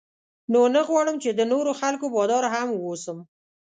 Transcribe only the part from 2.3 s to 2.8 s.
هم